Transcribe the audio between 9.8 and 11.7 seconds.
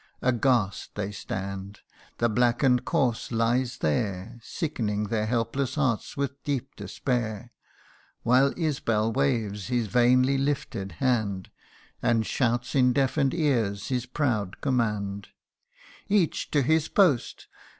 vainly lifted hand,